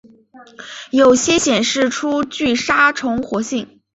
[0.89, 3.81] 有些显示出具杀虫活性。